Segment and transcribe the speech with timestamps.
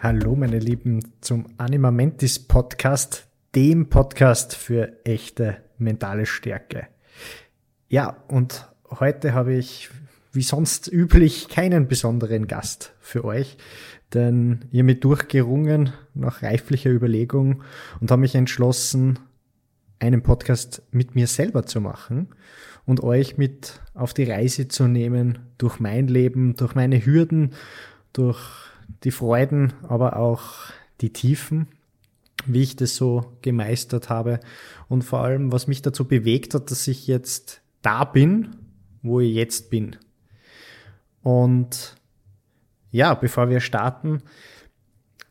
[0.00, 3.26] Hallo meine Lieben zum Animamentis Podcast,
[3.56, 6.86] dem Podcast für echte mentale Stärke.
[7.88, 9.90] Ja, und heute habe ich
[10.32, 13.56] wie sonst üblich keinen besonderen Gast für euch,
[14.14, 17.64] denn ihr mit durchgerungen nach reiflicher Überlegung
[18.00, 19.18] und habe mich entschlossen,
[19.98, 22.28] einen Podcast mit mir selber zu machen
[22.86, 27.54] und euch mit auf die Reise zu nehmen durch mein Leben, durch meine Hürden,
[28.12, 28.67] durch
[29.04, 30.70] die Freuden, aber auch
[31.00, 31.68] die Tiefen,
[32.46, 34.40] wie ich das so gemeistert habe
[34.88, 38.56] und vor allem, was mich dazu bewegt hat, dass ich jetzt da bin,
[39.02, 39.96] wo ich jetzt bin.
[41.22, 41.96] Und
[42.90, 44.22] ja, bevor wir starten,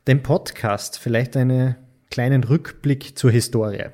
[0.06, 1.76] den Podcast, vielleicht einen
[2.10, 3.86] kleinen Rückblick zur Historie.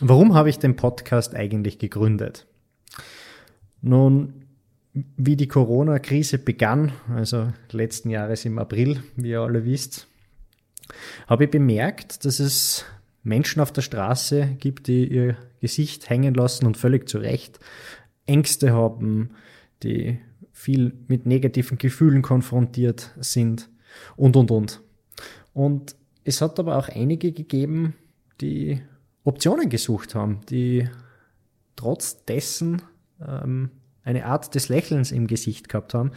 [0.00, 2.46] Warum habe ich den Podcast eigentlich gegründet?
[3.82, 4.37] Nun,
[5.16, 10.06] wie die Corona-Krise begann, also letzten Jahres im April, wie ihr alle wisst,
[11.26, 12.84] habe ich bemerkt, dass es
[13.22, 17.58] Menschen auf der Straße gibt, die ihr Gesicht hängen lassen und völlig zu Recht
[18.26, 19.30] Ängste haben,
[19.82, 20.18] die
[20.52, 23.68] viel mit negativen Gefühlen konfrontiert sind
[24.16, 24.80] und, und, und.
[25.52, 27.94] Und es hat aber auch einige gegeben,
[28.40, 28.80] die
[29.24, 30.88] Optionen gesucht haben, die
[31.76, 32.82] trotz dessen
[33.26, 33.70] ähm,
[34.04, 36.12] eine Art des Lächelns im Gesicht gehabt haben,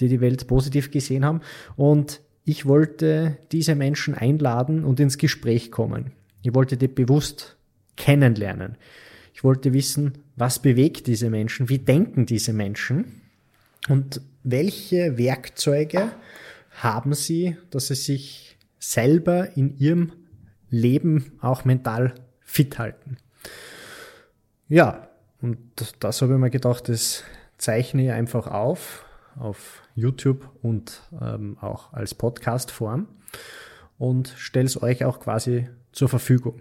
[0.00, 1.40] die die Welt positiv gesehen haben.
[1.76, 6.12] Und ich wollte diese Menschen einladen und ins Gespräch kommen.
[6.42, 7.56] Ich wollte die bewusst
[7.96, 8.76] kennenlernen.
[9.34, 13.20] Ich wollte wissen, was bewegt diese Menschen, wie denken diese Menschen
[13.88, 16.12] und welche Werkzeuge
[16.70, 20.12] haben sie, dass sie sich selber in ihrem
[20.70, 23.16] Leben auch mental fit halten.
[24.68, 25.08] Ja,
[25.40, 25.58] und
[26.00, 27.24] das habe ich mir gedacht, das
[27.58, 29.04] zeichne ich einfach auf,
[29.38, 33.06] auf YouTube und ähm, auch als Podcast-Form
[33.98, 36.60] und stelle es euch auch quasi zur Verfügung.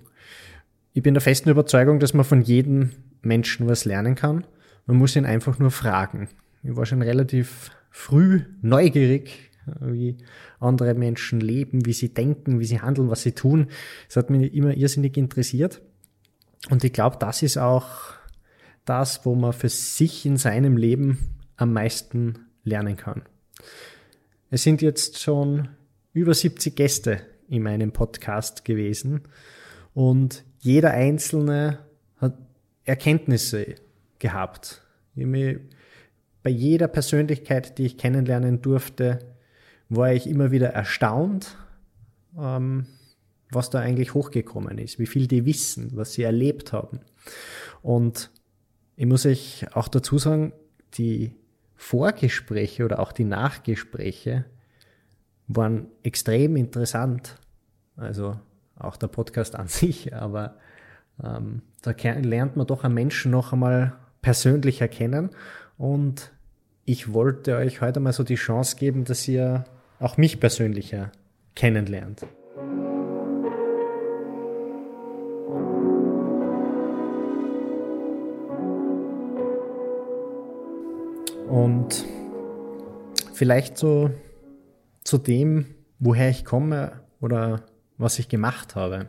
[0.94, 2.92] Ich bin der festen Überzeugung, dass man von jedem
[3.22, 4.46] Menschen was lernen kann.
[4.86, 6.30] Man muss ihn einfach nur fragen.
[6.64, 10.18] Ich war schon relativ früh neugierig, wie
[10.60, 13.68] andere Menschen leben, wie sie denken, wie sie handeln, was sie tun.
[14.08, 15.82] Das hat mich immer irrsinnig interessiert.
[16.70, 18.14] Und ich glaube, das ist auch
[18.86, 23.24] das, wo man für sich in seinem Leben am meisten lernen kann.
[24.50, 25.70] Es sind jetzt schon
[26.14, 29.22] über 70 Gäste in meinem Podcast gewesen
[29.94, 31.80] und jeder einzelne
[32.18, 32.38] hat
[32.84, 33.76] Erkenntnisse
[34.20, 34.82] gehabt.
[35.16, 39.20] bei jeder Persönlichkeit, die ich kennenlernen durfte,
[39.90, 41.58] war ich immer wieder erstaunt,
[42.38, 42.86] ähm,
[43.52, 47.00] was da eigentlich hochgekommen ist, wie viel die wissen, was sie erlebt haben.
[47.82, 48.32] Und
[48.96, 50.54] ich muss euch auch dazu sagen,
[50.96, 51.36] die
[51.76, 54.46] Vorgespräche oder auch die Nachgespräche
[55.48, 57.36] waren extrem interessant.
[57.98, 58.40] Also
[58.78, 60.58] auch der Podcast an sich, aber
[61.24, 65.30] ähm, da lernt man doch einen Menschen noch einmal persönlich erkennen.
[65.78, 66.32] Und
[66.86, 69.66] ich wollte euch heute mal so die Chance geben, dass ihr
[70.00, 71.12] auch mich persönlicher
[71.56, 72.26] kennenlernt.
[81.56, 82.04] Und
[83.34, 84.12] vielleicht so
[85.06, 85.68] zu dem,
[86.00, 87.64] woher ich komme oder
[87.98, 89.08] was ich gemacht habe.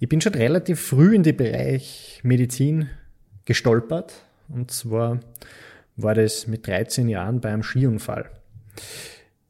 [0.00, 2.90] Ich bin schon relativ früh in den Bereich Medizin
[3.46, 4.12] gestolpert.
[4.50, 5.20] Und zwar
[5.96, 8.28] war das mit 13 Jahren bei einem Skiunfall.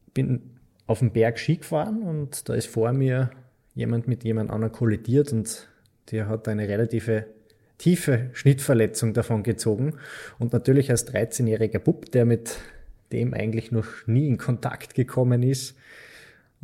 [0.07, 0.43] Ich bin
[0.87, 3.31] auf dem Berg Ski gefahren und da ist vor mir
[3.75, 5.67] jemand mit jemand anderem kollidiert und
[6.13, 7.34] der hat eine relative
[7.79, 9.95] tiefe Schnittverletzung davon gezogen.
[10.39, 12.59] Und natürlich als 13-jähriger Bub, der mit
[13.13, 15.77] dem eigentlich noch nie in Kontakt gekommen ist,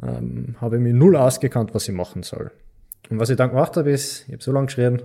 [0.02, 2.50] ähm, habe ich mir null ausgekannt, was ich machen soll.
[3.10, 5.02] Und was ich dann gemacht habe, ist, ich habe so lange geschrien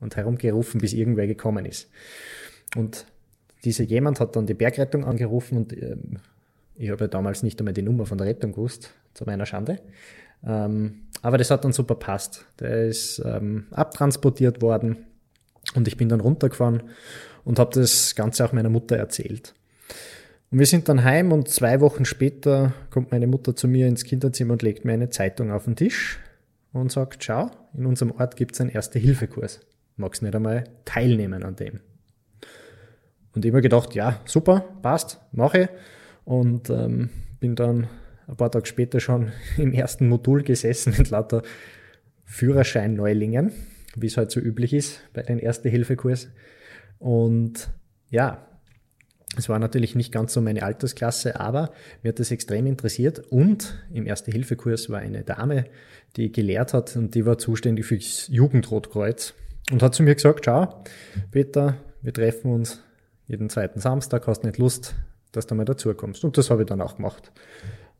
[0.00, 1.88] und herumgerufen, bis irgendwer gekommen ist.
[2.76, 3.06] Und
[3.64, 6.18] dieser jemand hat dann die Bergrettung angerufen und ähm,
[6.76, 9.80] ich habe ja damals nicht einmal die Nummer von der Rettung gewusst, zu meiner Schande.
[10.46, 12.46] Ähm, aber das hat dann super passt.
[12.58, 15.04] Der ist ähm, abtransportiert worden
[15.74, 16.82] und ich bin dann runtergefahren
[17.44, 19.54] und habe das Ganze auch meiner Mutter erzählt.
[20.50, 24.04] Und wir sind dann heim und zwei Wochen später kommt meine Mutter zu mir ins
[24.04, 26.18] Kinderzimmer und legt mir eine Zeitung auf den Tisch
[26.72, 29.60] und sagt, schau, in unserem Ort gibt es einen Erste-Hilfe-Kurs.
[29.96, 31.80] Magst nicht einmal teilnehmen an dem?
[33.34, 35.68] Und immer gedacht, ja, super, passt, mache.
[36.24, 37.86] Und ähm, bin dann
[38.26, 41.42] ein paar Tage später schon im ersten Modul gesessen mit lauter
[42.24, 43.52] Führerschein-Neulingen
[43.96, 46.28] wie es halt so üblich ist bei den Erste-Hilfe-Kurs.
[46.98, 47.70] Und
[48.10, 48.46] ja,
[49.36, 51.72] Es war natürlich nicht ganz so meine Altersklasse, aber
[52.02, 53.20] mir hat das extrem interessiert.
[53.30, 55.66] Und im Erste-Hilfe-Kurs war eine Dame,
[56.16, 59.34] die gelehrt hat und die war zuständig fürs Jugendrotkreuz
[59.70, 60.82] und hat zu mir gesagt, schau,
[61.30, 62.82] Peter, wir treffen uns
[63.28, 64.96] jeden zweiten Samstag, hast nicht Lust,
[65.30, 66.24] dass du mal dazukommst.
[66.24, 67.30] Und das habe ich dann auch gemacht.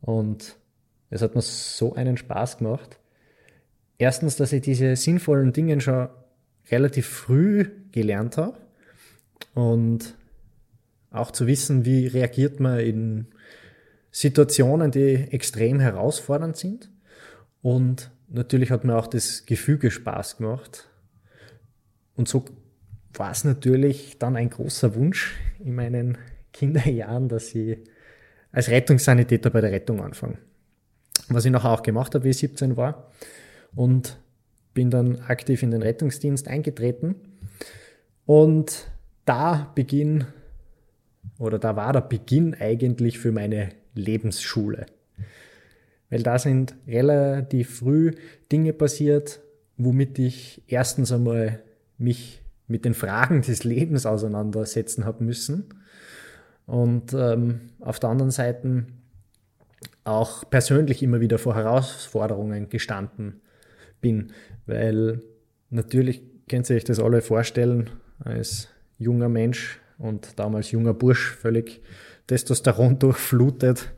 [0.01, 0.57] Und
[1.09, 2.99] es hat mir so einen Spaß gemacht.
[4.01, 6.09] Erstens, dass ich diese sinnvollen Dinge schon
[6.71, 8.57] relativ früh gelernt habe
[9.53, 10.15] und
[11.11, 13.27] auch zu wissen, wie reagiert man in
[14.09, 16.89] Situationen, die extrem herausfordernd sind.
[17.61, 20.89] Und natürlich hat mir auch das Gefüge Spaß gemacht.
[22.15, 22.45] Und so
[23.13, 26.17] war es natürlich dann ein großer Wunsch in meinen
[26.53, 27.77] Kinderjahren, dass ich
[28.51, 30.39] als Rettungssanitäter bei der Rettung anfange.
[31.29, 33.11] Was ich nachher auch gemacht habe, wie ich 17 war.
[33.75, 34.19] Und
[34.73, 37.15] bin dann aktiv in den Rettungsdienst eingetreten.
[38.25, 38.91] Und
[39.25, 40.25] da Beginn
[41.39, 44.85] oder da war der Beginn eigentlich für meine Lebensschule.
[46.09, 48.11] Weil da sind relativ früh
[48.51, 49.41] Dinge passiert,
[49.77, 51.63] womit ich erstens einmal
[51.97, 55.73] mich mit den Fragen des Lebens auseinandersetzen habe müssen.
[56.65, 58.85] Und ähm, auf der anderen Seite
[60.03, 63.41] auch persönlich immer wieder vor Herausforderungen gestanden
[64.01, 64.33] bin,
[64.65, 65.21] weil
[65.69, 67.89] natürlich könnt ihr euch das alle vorstellen,
[68.19, 68.67] als
[68.97, 71.81] junger Mensch und damals junger Bursch völlig
[72.27, 73.93] Testosteron durchflutet,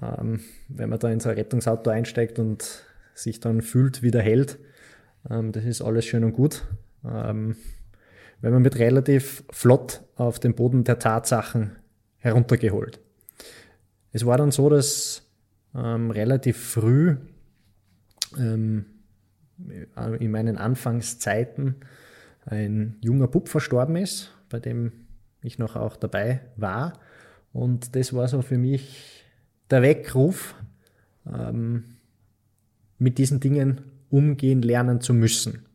[0.00, 2.84] ähm, wenn man da in so ein Rettungsauto einsteigt und
[3.14, 4.58] sich dann fühlt wie der Held,
[5.30, 6.62] ähm, das ist alles schön und gut.
[7.04, 7.56] Ähm,
[8.40, 11.76] wenn man mit relativ flott auf den Boden der Tatsachen
[12.18, 13.00] heruntergeholt.
[14.12, 15.30] Es war dann so, dass
[15.74, 17.16] ähm, relativ früh
[18.38, 18.86] ähm,
[20.18, 21.76] in meinen Anfangszeiten
[22.46, 24.92] ein junger Bub verstorben ist, bei dem
[25.42, 26.94] ich noch auch dabei war.
[27.52, 29.24] Und das war so für mich
[29.70, 30.54] der Weckruf,
[31.26, 31.84] ähm,
[32.98, 33.80] mit diesen Dingen
[34.10, 35.66] umgehen lernen zu müssen.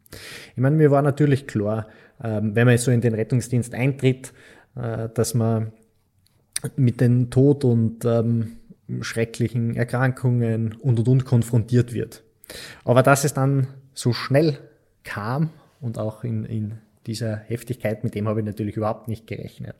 [0.56, 1.88] Ich meine, mir war natürlich klar,
[2.24, 4.34] ähm, wenn man so in den Rettungsdienst eintritt,
[4.76, 5.72] äh, dass man
[6.76, 8.58] mit dem Tod und ähm,
[9.02, 12.24] schrecklichen Erkrankungen und und und konfrontiert wird.
[12.84, 14.58] Aber dass es dann so schnell
[15.04, 15.50] kam
[15.82, 19.76] und auch in, in dieser Heftigkeit, mit dem habe ich natürlich überhaupt nicht gerechnet.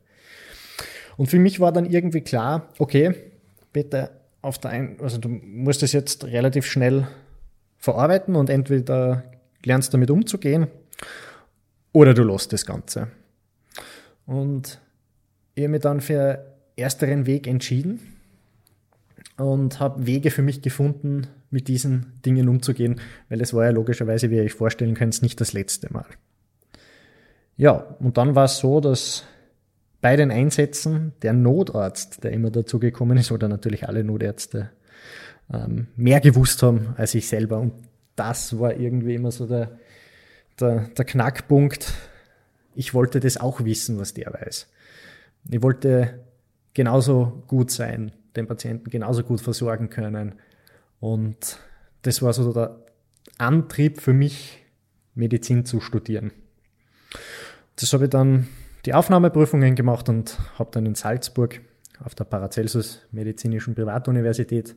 [1.16, 3.14] Und für mich war dann irgendwie klar, okay,
[3.72, 4.10] bitte
[4.42, 7.06] auf der einen, also du musst es jetzt relativ schnell
[7.76, 9.24] verarbeiten und entweder
[9.64, 10.68] lernst damit umzugehen
[11.92, 13.08] oder du lässt das Ganze.
[14.26, 14.80] Und
[15.54, 16.46] ich habe mich dann für
[16.76, 18.19] ersteren Weg entschieden
[19.40, 24.30] und habe Wege für mich gefunden, mit diesen Dingen umzugehen, weil es war ja logischerweise,
[24.30, 26.06] wie ihr euch vorstellen könnt, nicht das letzte Mal.
[27.56, 29.24] Ja, und dann war es so, dass
[30.00, 34.70] bei den Einsätzen der Notarzt, der immer dazu gekommen ist, oder natürlich alle Notärzte,
[35.52, 37.58] ähm, mehr gewusst haben als ich selber.
[37.58, 37.72] Und
[38.16, 39.78] das war irgendwie immer so der,
[40.58, 41.92] der, der Knackpunkt.
[42.74, 44.68] Ich wollte das auch wissen, was der weiß.
[45.50, 46.20] Ich wollte
[46.72, 50.34] genauso gut sein, den Patienten genauso gut versorgen können.
[51.00, 51.58] Und
[52.02, 52.76] das war so der
[53.38, 54.58] Antrieb für mich,
[55.14, 56.32] Medizin zu studieren.
[57.76, 58.48] Das habe ich dann
[58.86, 61.60] die Aufnahmeprüfungen gemacht und habe dann in Salzburg
[62.02, 64.74] auf der Paracelsus Medizinischen Privatuniversität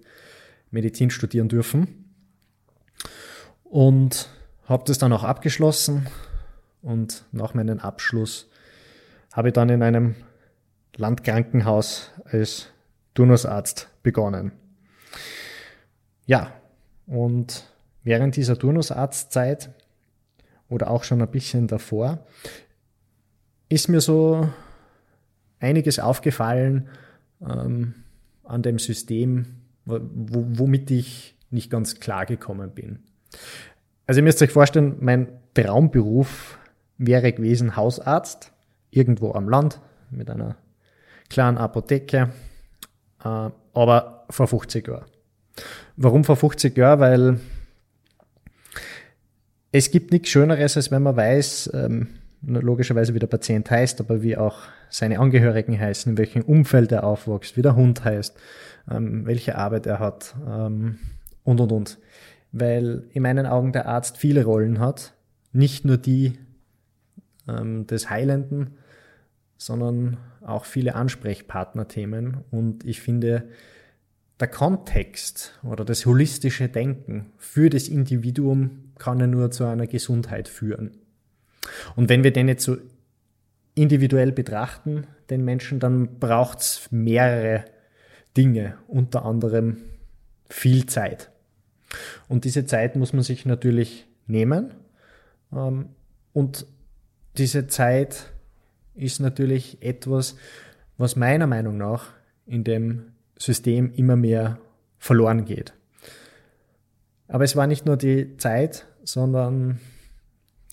[0.71, 2.05] Medizin studieren dürfen.
[3.63, 4.29] Und
[4.65, 6.07] habe das dann auch abgeschlossen.
[6.81, 8.49] Und nach meinem Abschluss
[9.31, 10.15] habe ich dann in einem
[10.95, 12.72] Landkrankenhaus als
[13.13, 14.51] Turnusarzt begonnen.
[16.25, 16.53] Ja,
[17.05, 17.65] und
[18.03, 19.71] während dieser Turnusarztzeit
[20.69, 22.25] oder auch schon ein bisschen davor
[23.69, 24.49] ist mir so
[25.59, 26.89] einiges aufgefallen
[27.41, 27.95] ähm,
[28.43, 29.45] an dem System,
[29.85, 32.99] womit ich nicht ganz klar gekommen bin.
[34.05, 36.59] Also ihr müsst euch vorstellen, mein Traumberuf
[36.97, 38.51] wäre gewesen Hausarzt,
[38.91, 40.57] irgendwo am Land mit einer
[41.29, 42.29] kleinen Apotheke,
[43.23, 45.05] aber vor 50 Jahren.
[45.95, 46.99] Warum vor 50 Jahren?
[46.99, 47.39] Weil
[49.71, 52.07] es gibt nichts Schöneres, als wenn man weiß, ähm,
[52.41, 57.03] logischerweise wie der Patient heißt, aber wie auch seine Angehörigen heißen, in welchem Umfeld er
[57.03, 58.35] aufwächst, wie der Hund heißt,
[58.91, 60.99] ähm, welche Arbeit er hat ähm,
[61.43, 61.97] und, und, und.
[62.51, 65.13] Weil in meinen Augen der Arzt viele Rollen hat,
[65.51, 66.37] nicht nur die
[67.45, 68.77] des Heilenden,
[69.65, 72.43] sondern auch viele Ansprechpartnerthemen.
[72.51, 73.47] Und ich finde,
[74.39, 80.47] der Kontext oder das holistische Denken für das Individuum kann ja nur zu einer Gesundheit
[80.49, 80.91] führen.
[81.95, 82.77] Und wenn wir den jetzt so
[83.75, 87.65] individuell betrachten, den Menschen, dann braucht es mehrere
[88.35, 89.77] Dinge, unter anderem
[90.49, 91.31] viel Zeit.
[92.27, 94.73] Und diese Zeit muss man sich natürlich nehmen.
[95.53, 95.89] Ähm,
[96.33, 96.65] und
[97.37, 98.32] diese Zeit
[98.95, 100.35] ist natürlich etwas,
[100.97, 102.11] was meiner Meinung nach
[102.45, 104.59] in dem System immer mehr
[104.97, 105.73] verloren geht.
[107.27, 109.79] Aber es war nicht nur die Zeit, sondern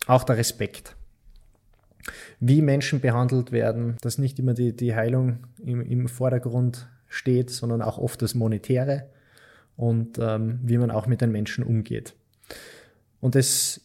[0.06, 0.96] auch der Respekt.
[2.38, 7.82] Wie Menschen behandelt werden, dass nicht immer die, die Heilung im, im Vordergrund steht, sondern
[7.82, 9.08] auch oft das Monetäre
[9.76, 12.14] und ähm, wie man auch mit den Menschen umgeht.
[13.20, 13.80] Und das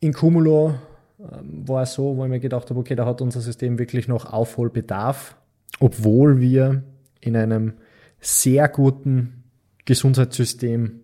[0.00, 0.74] in Cumulo
[1.22, 4.32] war es so, wo ich mir gedacht habe, okay, da hat unser System wirklich noch
[4.32, 5.36] Aufholbedarf,
[5.80, 6.82] obwohl wir
[7.20, 7.74] in einem
[8.20, 9.44] sehr guten
[9.84, 11.00] Gesundheitssystem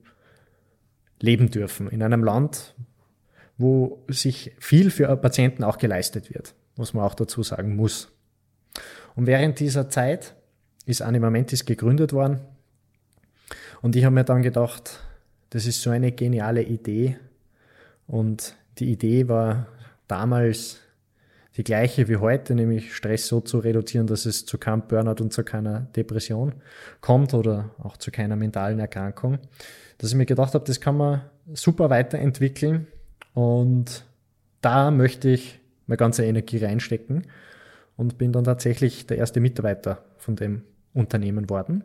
[1.20, 1.88] leben dürfen.
[1.88, 2.74] In einem Land,
[3.56, 8.12] wo sich viel für Patienten auch geleistet wird, was man auch dazu sagen muss.
[9.16, 10.34] Und während dieser Zeit
[10.86, 12.40] ist Animamentis gegründet worden.
[13.82, 15.00] Und ich habe mir dann gedacht,
[15.50, 17.16] das ist so eine geniale Idee.
[18.06, 19.66] Und die Idee war
[20.08, 20.78] damals
[21.56, 25.32] die gleiche wie heute, nämlich Stress so zu reduzieren, dass es zu keinem Burnout und
[25.32, 26.54] zu keiner Depression
[27.00, 29.38] kommt oder auch zu keiner mentalen Erkrankung.
[29.98, 31.22] Dass ich mir gedacht habe, das kann man
[31.52, 32.86] super weiterentwickeln
[33.34, 34.04] und
[34.60, 37.26] da möchte ich meine ganze Energie reinstecken
[37.96, 40.62] und bin dann tatsächlich der erste Mitarbeiter von dem
[40.94, 41.82] Unternehmen worden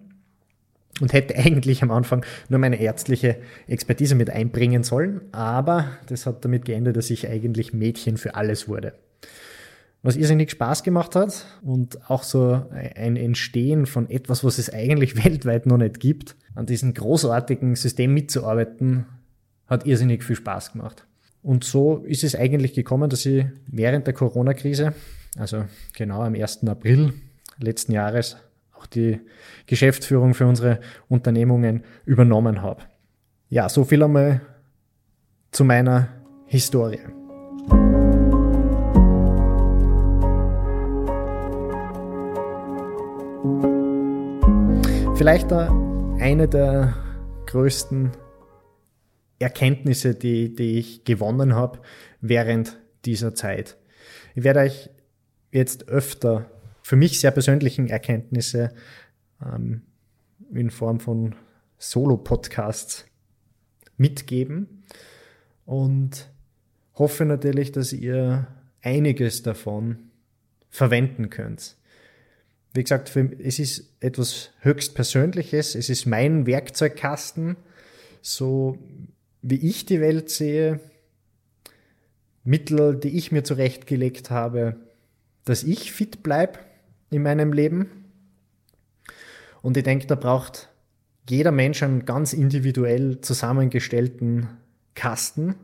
[1.01, 6.43] und hätte eigentlich am Anfang nur meine ärztliche Expertise mit einbringen sollen, aber das hat
[6.45, 8.93] damit geendet, dass ich eigentlich Mädchen für alles wurde.
[10.05, 15.15] Was irrsinnig Spaß gemacht hat und auch so ein Entstehen von etwas, was es eigentlich
[15.23, 19.05] weltweit noch nicht gibt, an diesem großartigen System mitzuarbeiten,
[19.67, 21.05] hat irrsinnig viel Spaß gemacht.
[21.41, 24.93] Und so ist es eigentlich gekommen, dass ich während der Corona-Krise,
[25.37, 26.65] also genau am 1.
[26.67, 27.13] April
[27.59, 28.37] letzten Jahres,
[28.83, 29.21] auch die
[29.65, 32.83] Geschäftsführung für unsere Unternehmungen übernommen habe.
[33.49, 34.41] Ja, so viel einmal
[35.51, 36.09] zu meiner
[36.45, 36.99] Historie.
[45.15, 46.93] Vielleicht eine der
[47.45, 48.11] größten
[49.39, 51.79] Erkenntnisse, die, die ich gewonnen habe
[52.19, 53.77] während dieser Zeit.
[54.35, 54.89] Ich werde euch
[55.51, 56.52] jetzt öfter
[56.83, 58.73] für mich sehr persönlichen Erkenntnisse
[59.41, 59.81] ähm,
[60.53, 61.35] in Form von
[61.79, 63.05] Solo-Podcasts
[63.97, 64.83] mitgeben
[65.65, 66.29] und
[66.95, 68.47] hoffe natürlich, dass ihr
[68.81, 70.11] einiges davon
[70.69, 71.77] verwenden könnt.
[72.73, 77.55] Wie gesagt, für, es ist etwas höchst Persönliches, es ist mein Werkzeugkasten,
[78.21, 78.77] so
[79.41, 80.79] wie ich die Welt sehe,
[82.43, 84.75] Mittel, die ich mir zurechtgelegt habe,
[85.45, 86.59] dass ich fit bleibe
[87.13, 87.89] in meinem Leben.
[89.61, 90.69] Und ich denke, da braucht
[91.29, 94.47] jeder Mensch einen ganz individuell zusammengestellten
[94.95, 95.55] Kasten.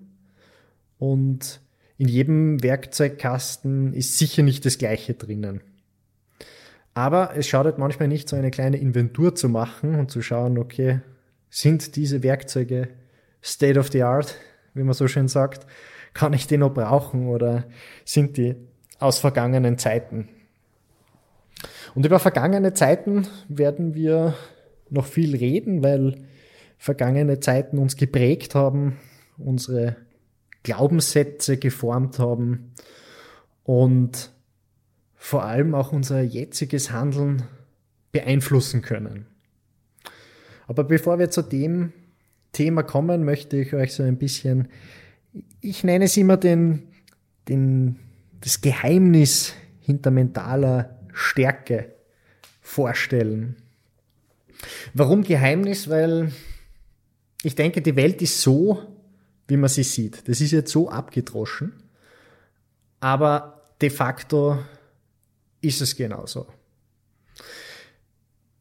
[0.98, 1.62] Und
[1.98, 5.62] in jedem Werkzeugkasten ist sicher nicht das Gleiche drinnen.
[6.94, 11.02] Aber es schadet manchmal nicht, so eine kleine Inventur zu machen und zu schauen, okay,
[11.50, 12.90] sind diese Werkzeuge
[13.44, 14.36] State of the Art,
[14.74, 15.66] wie man so schön sagt?
[16.14, 17.66] Kann ich die noch brauchen oder
[18.06, 18.56] sind die
[19.00, 20.30] aus vergangenen Zeiten?
[21.96, 24.36] Und über vergangene Zeiten werden wir
[24.90, 26.16] noch viel reden, weil
[26.78, 28.98] vergangene Zeiten uns geprägt haben,
[29.38, 29.98] unsere
[30.64, 32.72] Glaubenssätze geformt haben
[33.64, 34.32] und
[35.16, 37.44] vor allem auch unser jetziges Handeln
[38.12, 39.28] beeinflussen können.
[40.68, 41.92] Aber bevor wir zu dem
[42.52, 44.70] Thema kommen, möchte ich euch so ein bisschen,
[45.62, 46.84] ich nenne es immer den,
[47.48, 48.00] den,
[48.42, 51.94] das Geheimnis hinter mentaler Stärke
[52.62, 53.56] vorstellen.
[54.94, 55.90] Warum Geheimnis?
[55.90, 56.32] Weil
[57.44, 58.82] ich denke, die Welt ist so,
[59.48, 60.28] wie man sie sieht.
[60.28, 61.74] Das ist jetzt so abgedroschen.
[63.00, 64.60] Aber de facto
[65.62, 66.48] ist es genauso.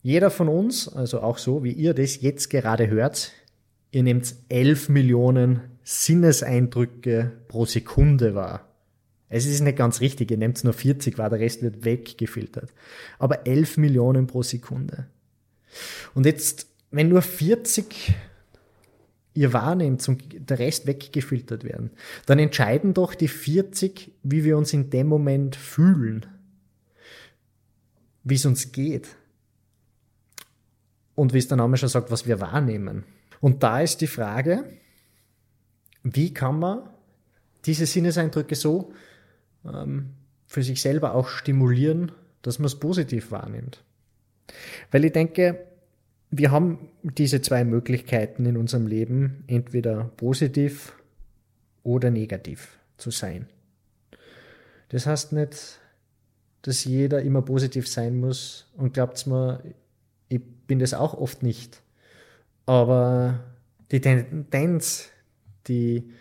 [0.03, 3.33] Jeder von uns, also auch so wie ihr das jetzt gerade hört,
[3.91, 8.68] ihr nehmt 11 Millionen Sinneseindrücke pro Sekunde wahr.
[9.29, 12.73] Es ist nicht ganz richtig, ihr nehmt nur 40 wahr, der Rest wird weggefiltert.
[13.19, 15.07] Aber 11 Millionen pro Sekunde.
[16.15, 18.15] Und jetzt, wenn nur 40
[19.35, 21.91] ihr wahrnehmt und der Rest weggefiltert werden,
[22.27, 26.27] dann entscheiden doch die 40, wie wir uns in dem Moment fühlen,
[28.25, 29.09] wie es uns geht.
[31.15, 33.05] Und wie es der Name schon sagt, was wir wahrnehmen.
[33.41, 34.65] Und da ist die Frage,
[36.03, 36.89] wie kann man
[37.65, 38.93] diese Sinneseindrücke so
[39.65, 40.11] ähm,
[40.47, 42.13] für sich selber auch stimulieren,
[42.43, 43.85] dass man es positiv wahrnimmt.
[44.91, 45.67] Weil ich denke,
[46.31, 50.95] wir haben diese zwei Möglichkeiten in unserem Leben, entweder positiv
[51.83, 53.47] oder negativ zu sein.
[54.91, 55.81] Das heißt nicht,
[56.63, 59.63] dass jeder immer positiv sein muss und glaubt's mir,
[60.29, 61.83] ich bin das auch oft nicht.
[62.67, 63.41] Aber
[63.91, 65.09] die Tendenz,
[65.67, 66.13] die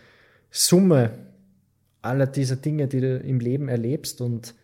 [0.50, 1.27] Summe
[2.02, 4.54] aller dieser Dinge, die du im Leben erlebst und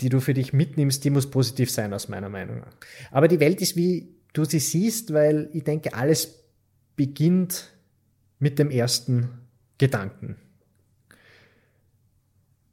[0.00, 2.62] die du für dich mitnimmst, die muss positiv sein, aus meiner Meinung.
[3.10, 6.44] Aber die Welt ist, wie du sie siehst, weil ich denke, alles
[6.96, 7.70] beginnt
[8.38, 9.28] mit dem ersten
[9.78, 10.36] Gedanken.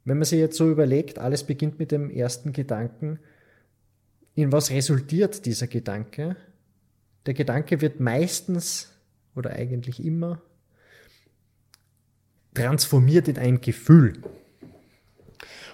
[0.04, 3.18] Wenn man sich jetzt so überlegt, alles beginnt mit dem ersten Gedanken,
[4.34, 6.36] in was resultiert dieser Gedanke?
[7.26, 8.90] Der Gedanke wird meistens
[9.34, 10.40] oder eigentlich immer
[12.54, 14.14] transformiert in ein Gefühl.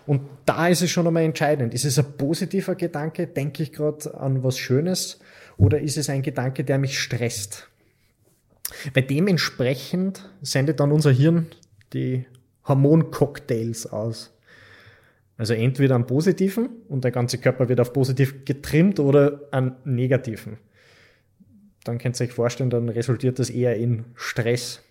[0.07, 1.73] Und da ist es schon einmal entscheidend.
[1.73, 3.27] Ist es ein positiver Gedanke?
[3.27, 5.19] Denke ich gerade an was Schönes?
[5.57, 7.69] Oder ist es ein Gedanke, der mich stresst?
[8.93, 11.47] Weil dementsprechend sendet dann unser Hirn
[11.93, 12.27] die
[12.67, 14.33] Hormoncocktails aus.
[15.37, 20.59] Also entweder einen positiven und der ganze Körper wird auf positiv getrimmt oder einen negativen.
[21.83, 24.84] Dann könnt ihr euch vorstellen, dann resultiert das eher in Stress.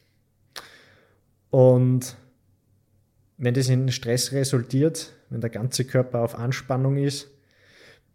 [1.53, 2.15] Und
[3.37, 7.29] wenn das in Stress resultiert, wenn der ganze Körper auf Anspannung ist,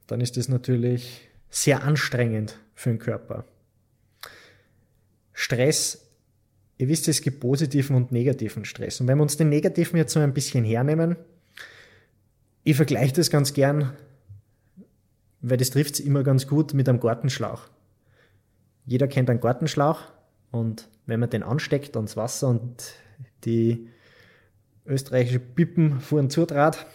[0.08, 3.44] dann ist das natürlich sehr anstrengend für den Körper.
[5.32, 6.08] Stress,
[6.78, 9.00] ihr wisst, es gibt positiven und negativen Stress.
[9.00, 11.14] Und wenn wir uns den negativen jetzt so ein bisschen hernehmen,
[12.64, 13.92] ich vergleiche das ganz gern,
[15.42, 17.68] weil das trifft es immer ganz gut mit einem Gartenschlauch.
[18.84, 20.00] Jeder kennt einen Gartenschlauch
[20.50, 22.94] und wenn man den ansteckt ans Wasser und
[23.44, 23.88] die
[24.86, 26.86] österreichische Pippen fuhren Zudraht,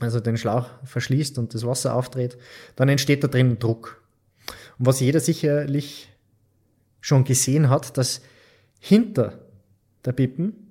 [0.00, 2.36] also den Schlauch verschließt und das Wasser aufdreht,
[2.76, 4.02] dann entsteht da drin Druck.
[4.78, 6.10] Und was jeder sicherlich
[7.00, 8.22] schon gesehen hat, dass
[8.78, 9.38] hinter
[10.04, 10.70] der Pippen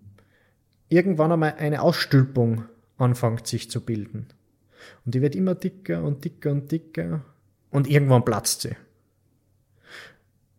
[0.89, 2.65] irgendwann einmal eine Ausstülpung
[2.97, 4.27] anfängt sich zu bilden.
[5.05, 7.23] Und die wird immer dicker und dicker und dicker
[7.71, 8.75] und irgendwann platzt sie.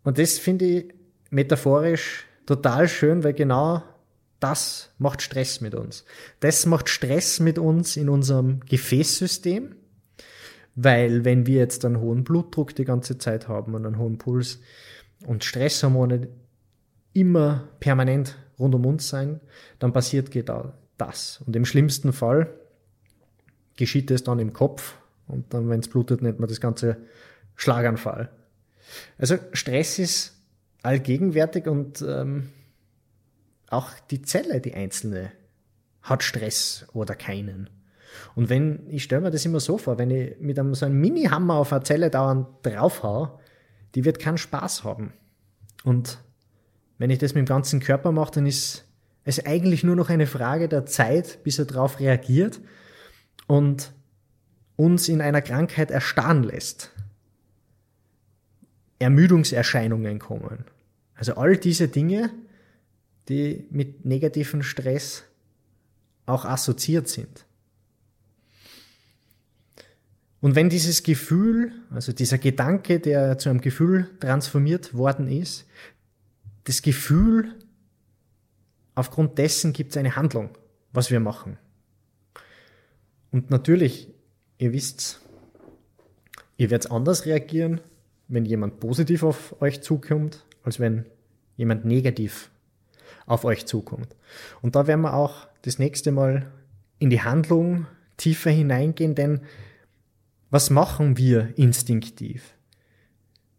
[0.03, 0.95] Und das finde ich
[1.31, 3.83] metaphorisch total schön, weil genau
[4.45, 6.05] das macht Stress mit uns.
[6.41, 9.75] Das macht Stress mit uns in unserem Gefäßsystem,
[10.75, 14.61] weil wenn wir jetzt einen hohen Blutdruck die ganze Zeit haben und einen hohen Puls
[15.27, 16.29] und Stresshormone
[17.15, 19.41] immer permanent rund um uns sein,
[19.79, 21.43] dann passiert genau das.
[21.47, 22.53] Und im schlimmsten Fall
[23.77, 26.99] geschieht es dann im Kopf und dann, wenn es blutet, nennt man das Ganze
[27.57, 28.29] Schlaganfall.
[29.17, 30.35] Also Stress ist
[30.83, 32.51] allgegenwärtig und ähm,
[33.69, 35.33] auch die Zelle, die einzelne,
[36.03, 37.71] hat Stress oder keinen.
[38.35, 41.01] Und wenn, ich stelle mir das immer so vor, wenn ich mit einem so einem
[41.01, 43.41] Mini-Hammer auf eine Zelle dauernd draufhau,
[43.95, 45.13] die wird keinen Spaß haben.
[45.83, 46.19] Und
[46.99, 48.85] wenn ich das mit dem ganzen Körper mache, dann ist
[49.25, 52.61] es eigentlich nur noch eine Frage der Zeit, bis er darauf reagiert
[53.47, 53.93] und
[54.77, 56.91] uns in einer Krankheit erstarren lässt.
[58.99, 60.65] Ermüdungserscheinungen kommen.
[61.15, 62.31] Also all diese Dinge
[63.29, 65.25] die mit negativen Stress
[66.27, 67.47] auch assoziiert sind.
[70.41, 75.67] Und wenn dieses Gefühl, also dieser Gedanke, der zu einem Gefühl transformiert worden ist,
[76.65, 77.55] das Gefühl,
[78.95, 80.51] aufgrund dessen gibt es eine Handlung,
[80.93, 81.57] was wir machen.
[83.31, 84.09] Und natürlich,
[84.59, 85.21] ihr wisst,
[86.59, 87.81] ihr werdet anders reagieren,
[88.29, 91.07] wenn jemand positiv auf euch zukommt, als wenn
[91.57, 92.51] jemand negativ
[93.27, 94.15] auf euch zukommt.
[94.63, 96.51] Und da werden wir auch das nächste Mal
[96.99, 99.41] in die Handlung tiefer hineingehen, denn
[100.51, 102.55] was machen wir instinktiv?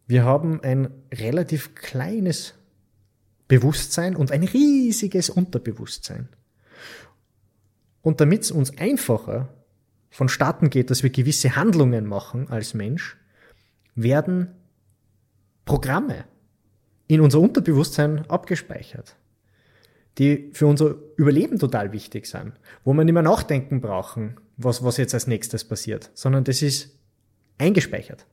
[0.08, 2.54] Wir haben ein relativ kleines
[3.48, 6.30] Bewusstsein und ein riesiges Unterbewusstsein.
[8.02, 9.50] Und damit es uns einfacher
[10.10, 13.18] vonstatten geht, dass wir gewisse Handlungen machen als Mensch,
[13.96, 14.56] werden
[15.66, 16.26] Programme
[17.08, 19.18] in unser Unterbewusstsein abgespeichert
[20.18, 24.98] die für unser Überleben total wichtig sind, wo wir nicht mehr nachdenken brauchen, was, was
[24.98, 26.98] jetzt als nächstes passiert, sondern das ist
[27.58, 28.26] eingespeichert.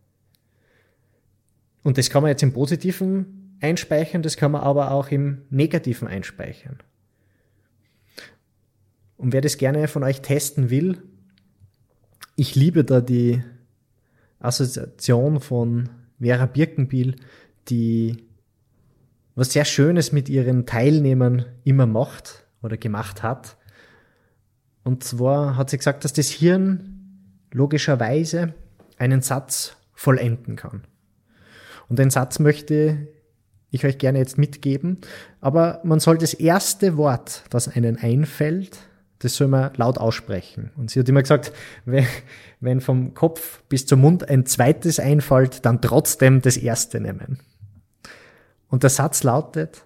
[1.82, 6.06] Und das kann man jetzt im Positiven einspeichern, das kann man aber auch im Negativen
[6.06, 6.78] einspeichern.
[9.16, 11.02] Und wer das gerne von euch testen will,
[12.36, 13.42] ich liebe da die
[14.38, 15.90] Assoziation von
[16.20, 17.16] Vera Birkenbiel,
[17.68, 18.24] die
[19.34, 23.56] was sehr Schönes mit ihren Teilnehmern immer macht oder gemacht hat.
[24.84, 28.54] Und zwar hat sie gesagt, dass das Hirn logischerweise
[28.98, 30.82] einen Satz vollenden kann.
[31.88, 33.08] Und den Satz möchte
[33.70, 34.98] ich euch gerne jetzt mitgeben.
[35.40, 38.78] Aber man soll das erste Wort, das einen einfällt,
[39.18, 40.70] das soll man laut aussprechen.
[40.76, 41.52] Und sie hat immer gesagt,
[41.84, 47.38] wenn, vom Kopf bis zum Mund ein zweites einfällt, dann trotzdem das erste nehmen.
[48.72, 49.84] Und der Satz lautet,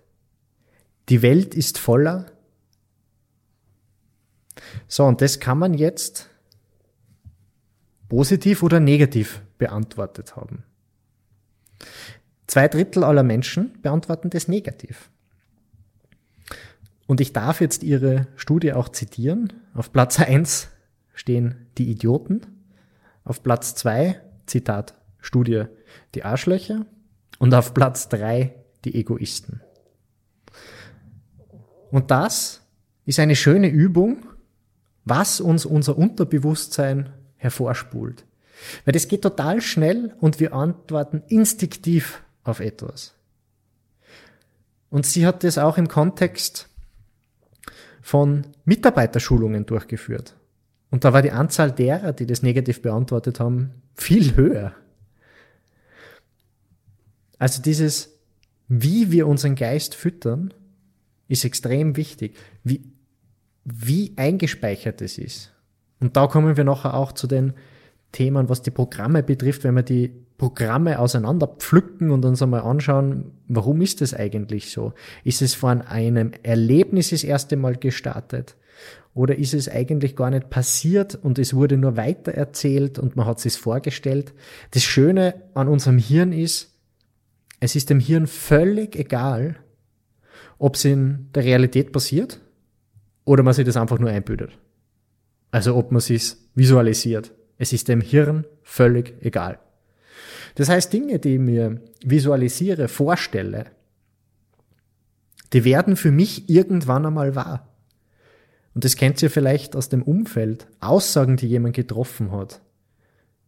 [1.08, 2.26] die Welt ist voller.
[4.86, 6.30] So, und das kann man jetzt
[8.08, 10.62] positiv oder negativ beantwortet haben.
[12.46, 15.10] Zwei Drittel aller Menschen beantworten das negativ.
[17.08, 19.52] Und ich darf jetzt Ihre Studie auch zitieren.
[19.74, 20.68] Auf Platz eins
[21.12, 22.46] stehen die Idioten.
[23.24, 25.64] Auf Platz zwei Zitat, Studie,
[26.14, 26.86] die Arschlöcher.
[27.40, 28.54] Und auf Platz drei
[28.86, 29.60] die Egoisten.
[31.90, 32.62] Und das
[33.04, 34.26] ist eine schöne Übung,
[35.04, 38.24] was uns unser Unterbewusstsein hervorspult.
[38.84, 43.14] Weil das geht total schnell und wir antworten instinktiv auf etwas.
[44.88, 46.68] Und sie hat das auch im Kontext
[48.00, 50.36] von Mitarbeiterschulungen durchgeführt.
[50.90, 54.72] Und da war die Anzahl derer, die das negativ beantwortet haben, viel höher.
[57.38, 58.15] Also dieses,
[58.68, 60.52] wie wir unseren Geist füttern,
[61.28, 62.36] ist extrem wichtig.
[62.64, 62.92] Wie,
[63.64, 65.52] wie eingespeichert es ist.
[66.00, 67.54] Und da kommen wir nachher auch zu den
[68.12, 73.32] Themen, was die Programme betrifft, wenn wir die Programme auseinander pflücken und uns einmal anschauen,
[73.48, 74.92] warum ist das eigentlich so?
[75.24, 78.56] Ist es von einem Erlebnis das erste Mal gestartet?
[79.14, 83.24] Oder ist es eigentlich gar nicht passiert und es wurde nur weiter erzählt und man
[83.24, 84.34] hat es vorgestellt?
[84.72, 86.75] Das Schöne an unserem Hirn ist,
[87.60, 89.56] es ist dem Hirn völlig egal,
[90.58, 92.40] ob es in der Realität passiert
[93.24, 94.58] oder man sich das einfach nur einbildet.
[95.50, 97.32] Also ob man es visualisiert.
[97.58, 99.58] Es ist dem Hirn völlig egal.
[100.56, 103.66] Das heißt, Dinge, die ich mir visualisiere, vorstelle,
[105.52, 107.68] die werden für mich irgendwann einmal wahr.
[108.74, 110.66] Und das kennt ihr vielleicht aus dem Umfeld.
[110.80, 112.60] Aussagen, die jemand getroffen hat.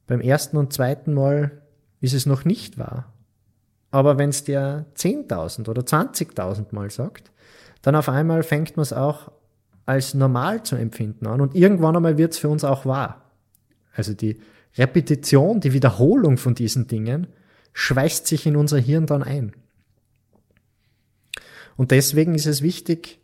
[0.07, 1.62] Beim ersten und zweiten Mal
[2.01, 3.12] ist es noch nicht wahr.
[3.90, 7.31] Aber wenn es dir 10.000 oder 20.000 Mal sagt,
[7.83, 9.33] dann auf einmal fängt man es auch
[9.87, 13.33] als normal zu empfinden an und irgendwann einmal wird es für uns auch wahr.
[13.94, 14.40] Also die
[14.77, 17.29] Repetition, die Wiederholung von diesen Dingen
[17.72, 19.55] schweißt sich in unser Hirn dann ein.
[21.77, 23.20] Und deswegen ist es wichtig,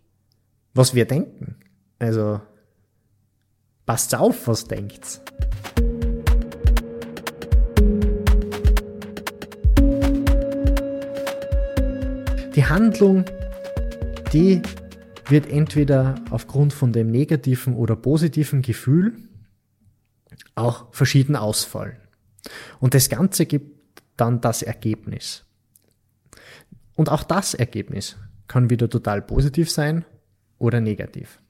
[0.72, 1.56] was wir denken.
[1.98, 2.40] Also
[3.84, 5.20] passt auf, was denkt.
[12.54, 13.24] Die Handlung,
[14.32, 14.62] die
[15.26, 19.16] wird entweder aufgrund von dem negativen oder positiven Gefühl
[20.54, 21.96] auch verschieden ausfallen.
[22.78, 25.44] Und das Ganze gibt dann das Ergebnis.
[26.94, 30.04] Und auch das Ergebnis kann wieder total positiv sein
[30.58, 31.40] oder negativ.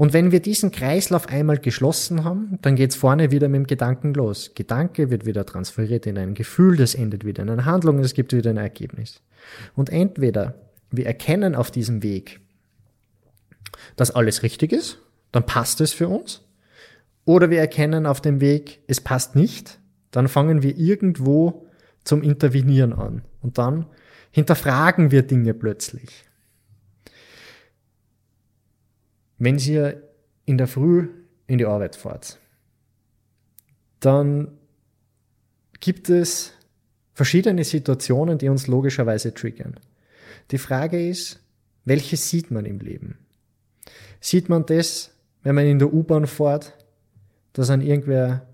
[0.00, 4.14] Und wenn wir diesen Kreislauf einmal geschlossen haben, dann geht's vorne wieder mit dem Gedanken
[4.14, 4.52] los.
[4.54, 8.14] Gedanke wird wieder transferiert in ein Gefühl, das endet wieder in eine Handlung und es
[8.14, 9.20] gibt wieder ein Ergebnis.
[9.76, 10.54] Und entweder
[10.90, 12.40] wir erkennen auf diesem Weg,
[13.96, 16.48] dass alles richtig ist, dann passt es für uns,
[17.26, 19.80] oder wir erkennen auf dem Weg, es passt nicht,
[20.12, 21.66] dann fangen wir irgendwo
[22.04, 23.20] zum Intervenieren an.
[23.42, 23.84] Und dann
[24.30, 26.24] hinterfragen wir Dinge plötzlich.
[29.40, 30.02] Wenn ihr
[30.44, 31.08] in der Früh
[31.46, 32.38] in die Arbeit fahrt,
[33.98, 34.58] dann
[35.80, 36.52] gibt es
[37.14, 39.80] verschiedene Situationen, die uns logischerweise triggern.
[40.50, 41.40] Die Frage ist,
[41.86, 43.16] welche sieht man im Leben?
[44.20, 45.10] Sieht man das,
[45.42, 46.74] wenn man in der U-Bahn fährt,
[47.54, 48.46] dass an irgendwer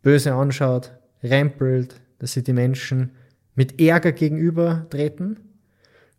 [0.00, 3.10] böse anschaut, rempelt, dass sie die Menschen
[3.54, 5.40] mit Ärger gegenüber treten?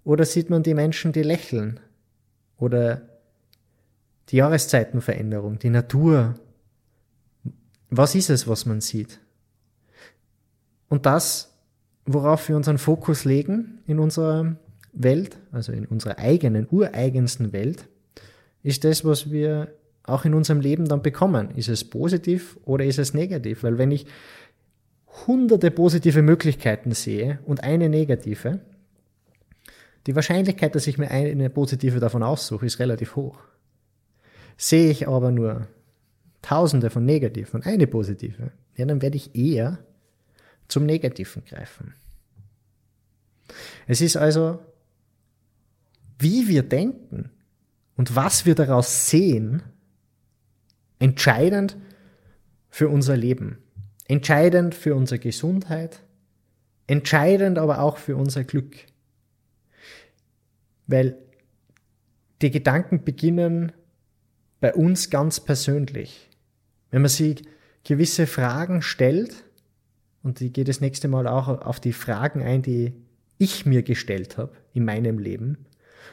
[0.04, 1.80] Oder sieht man die Menschen, die lächeln?
[2.58, 3.11] Oder
[4.30, 6.36] die Jahreszeitenveränderung, die Natur?
[7.90, 9.20] Was ist es, was man sieht?
[10.88, 11.54] Und das,
[12.06, 14.56] worauf wir unseren Fokus legen in unserer
[14.94, 17.88] Welt, also in unserer eigenen, ureigensten Welt,
[18.64, 21.52] ist das, was wir auch in unserem Leben dann bekommen.
[21.56, 23.64] Ist es positiv oder ist es negativ?
[23.64, 24.06] Weil wenn ich
[25.28, 28.60] hunderte positive Möglichkeiten sehe und eine negative,
[30.08, 33.38] die Wahrscheinlichkeit, dass ich mir eine positive davon aussuche, ist relativ hoch.
[34.58, 35.68] Sehe ich aber nur
[36.42, 39.80] tausende von negativen und eine positive, ja, dann werde ich eher
[40.68, 41.94] zum Negativen greifen.
[43.88, 44.60] Es ist also,
[46.18, 47.30] wie wir denken,
[47.96, 49.62] und was wir daraus sehen,
[50.98, 51.78] entscheidend
[52.70, 53.58] für unser Leben,
[54.08, 56.02] entscheidend für unsere Gesundheit,
[56.88, 58.76] entscheidend aber auch für unser Glück.
[60.88, 61.18] Weil
[62.42, 63.72] die Gedanken beginnen
[64.62, 66.30] bei uns ganz persönlich.
[66.92, 67.44] Wenn man sich
[67.84, 69.44] gewisse Fragen stellt,
[70.24, 72.94] und ich gehe das nächste Mal auch auf die Fragen ein, die
[73.40, 75.58] ich mir gestellt habe in meinem Leben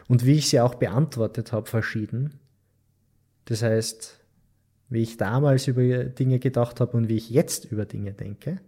[0.09, 2.41] und wie ich sie auch beantwortet habe, verschieden.
[3.45, 4.19] Das heißt,
[4.89, 8.61] wie ich damals über Dinge gedacht habe und wie ich jetzt über Dinge denke.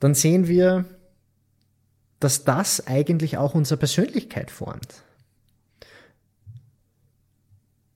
[0.00, 0.84] Dann sehen wir,
[2.18, 5.04] dass das eigentlich auch unsere Persönlichkeit formt.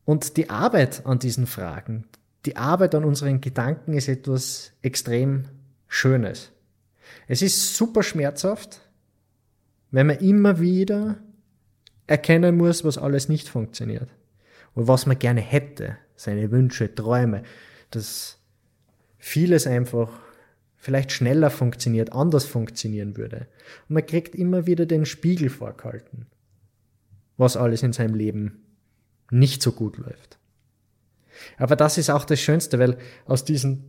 [0.04, 2.06] Und die Arbeit an diesen Fragen,
[2.44, 5.44] die Arbeit an unseren Gedanken ist etwas extrem
[5.86, 6.50] Schönes.
[7.28, 8.80] Es ist super schmerzhaft,
[9.90, 11.18] wenn man immer wieder
[12.06, 14.08] erkennen muss, was alles nicht funktioniert.
[14.74, 17.42] Und was man gerne hätte, seine Wünsche, Träume,
[17.90, 18.38] dass
[19.18, 20.10] vieles einfach
[20.76, 23.46] vielleicht schneller funktioniert, anders funktionieren würde.
[23.88, 26.26] Und man kriegt immer wieder den Spiegel vorgehalten,
[27.36, 28.62] was alles in seinem Leben
[29.32, 30.38] nicht so gut läuft.
[31.56, 33.84] Aber das ist auch das Schönste, weil aus diesen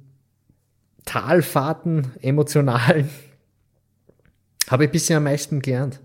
[1.05, 3.09] Talfahrten emotionalen
[4.69, 6.01] habe ich bisher am meisten gelernt.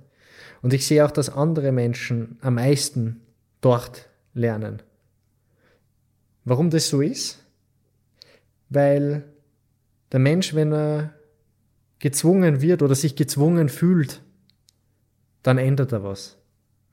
[0.61, 3.20] Und ich sehe auch, dass andere Menschen am meisten
[3.61, 4.83] dort lernen.
[6.44, 7.44] Warum das so ist?
[8.68, 9.24] Weil
[10.11, 11.14] der Mensch, wenn er
[12.01, 14.20] gezwungen wird oder sich gezwungen fühlt,
[15.42, 16.38] dann ändert er was.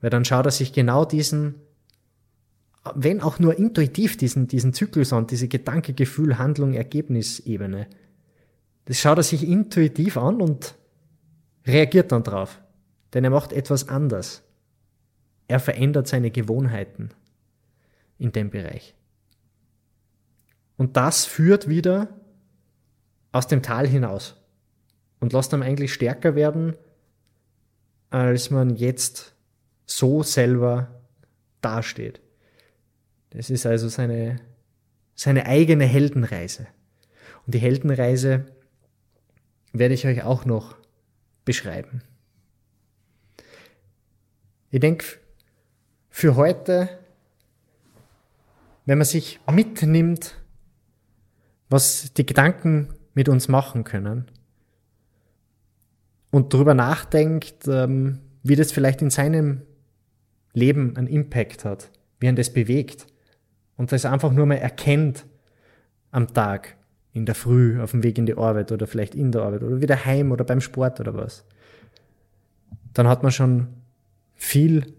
[0.00, 1.56] Weil dann schaut er sich genau diesen,
[2.94, 7.86] wenn auch nur intuitiv, diesen, diesen Zyklus an, diese Gedanke, Gefühl, Handlung, Ergebnisebene.
[8.84, 10.76] Das schaut er sich intuitiv an und
[11.66, 12.60] reagiert dann drauf.
[13.14, 14.42] Denn er macht etwas anders.
[15.48, 17.10] Er verändert seine Gewohnheiten
[18.18, 18.94] in dem Bereich.
[20.76, 22.08] Und das führt wieder
[23.32, 24.36] aus dem Tal hinaus
[25.20, 26.76] und lässt einem eigentlich stärker werden,
[28.10, 29.34] als man jetzt
[29.86, 30.88] so selber
[31.60, 32.20] dasteht.
[33.30, 34.36] Das ist also seine,
[35.14, 36.66] seine eigene Heldenreise.
[37.44, 38.46] Und die Heldenreise
[39.72, 40.76] werde ich euch auch noch
[41.44, 42.02] beschreiben.
[44.70, 45.06] Ich denke,
[46.10, 46.88] für heute,
[48.84, 50.34] wenn man sich mitnimmt,
[51.68, 54.30] was die Gedanken mit uns machen können.
[56.30, 59.62] Und darüber nachdenkt, ähm, wie das vielleicht in seinem
[60.52, 63.06] Leben einen Impact hat, wie ihn das bewegt.
[63.76, 65.26] Und das einfach nur mal erkennt
[66.10, 66.76] am Tag,
[67.12, 69.80] in der Früh, auf dem Weg in die Arbeit oder vielleicht in der Arbeit oder
[69.80, 71.44] wieder heim oder beim Sport oder was.
[72.92, 73.68] Dann hat man schon
[74.34, 74.94] viel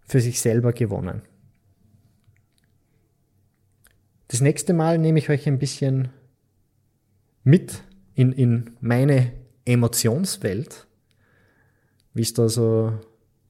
[0.00, 1.22] für sich selber gewonnen.
[4.28, 6.08] Das nächste Mal nehme ich euch ein bisschen
[7.44, 7.82] mit
[8.14, 9.32] in, in meine
[9.64, 10.86] Emotionswelt,
[12.14, 12.98] wie es da so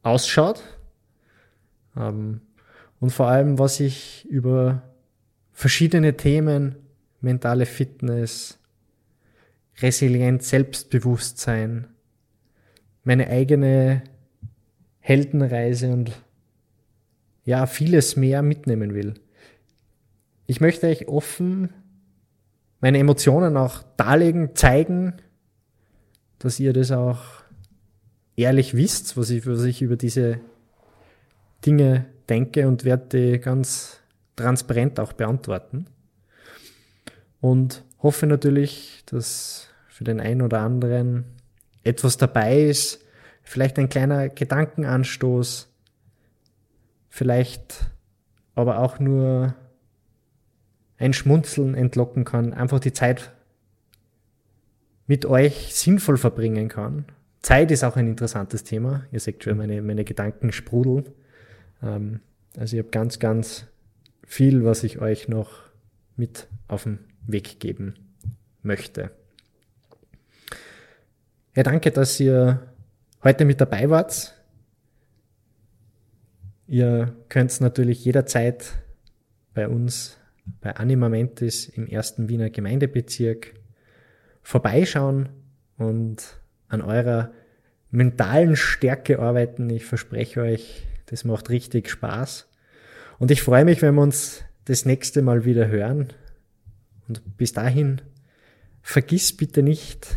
[0.03, 0.63] ausschaut
[1.97, 2.41] ähm,
[3.01, 4.83] und vor allem, was ich über
[5.53, 6.77] verschiedene Themen,
[7.21, 8.59] mentale Fitness,
[9.79, 11.89] Resilienz, Selbstbewusstsein,
[13.03, 14.03] meine eigene
[15.01, 16.13] Heldenreise und
[17.45, 19.15] ja, vieles mehr mitnehmen will.
[20.47, 21.71] Ich möchte euch offen
[22.81, 25.15] meine Emotionen auch darlegen, zeigen,
[26.39, 27.21] dass ihr das auch
[28.37, 30.41] ehrlich wisst, was ich, was ich über diese
[31.67, 34.01] Dinge denke und werde die ganz
[34.37, 35.87] transparent auch beantworten.
[37.41, 41.25] Und hoffe natürlich, dass für den einen oder anderen
[41.83, 43.05] etwas dabei ist,
[43.43, 45.69] vielleicht ein kleiner Gedankenanstoß,
[47.09, 47.91] vielleicht
[48.55, 49.55] aber auch nur
[50.99, 53.33] ein Schmunzeln entlocken kann, einfach die Zeit
[55.07, 57.07] mit euch sinnvoll verbringen kann.
[57.43, 59.05] Zeit ist auch ein interessantes Thema.
[59.11, 61.07] Ihr seht schon, meine, meine Gedanken sprudeln.
[61.83, 62.21] Ähm,
[62.57, 63.67] also ich habe ganz, ganz
[64.25, 65.51] viel, was ich euch noch
[66.17, 67.95] mit auf den Weg geben
[68.63, 69.11] möchte.
[71.57, 72.73] Ja, danke, dass ihr
[73.25, 74.37] heute mit dabei wart.
[76.67, 78.75] Ihr könnt natürlich jederzeit
[79.55, 80.17] bei uns
[80.61, 83.55] bei Anima Mentis im ersten Wiener Gemeindebezirk
[84.43, 85.29] vorbeischauen
[85.77, 87.33] und an eurer
[87.91, 89.69] mentalen Stärke arbeiten.
[89.71, 92.49] Ich verspreche euch, das macht richtig Spaß.
[93.19, 96.13] Und ich freue mich, wenn wir uns das nächste Mal wieder hören.
[97.09, 98.01] Und bis dahin,
[98.83, 100.17] vergiss bitte nicht,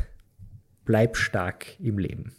[0.86, 2.34] bleib stark im Leben.